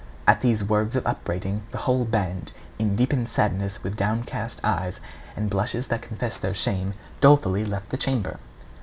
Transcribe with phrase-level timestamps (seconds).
[0.25, 4.99] At these words of upbraiding, the whole band, in deepened sadness, with downcast eyes,
[5.35, 8.39] and blushes that confessed their shame, dolefully left the chamber.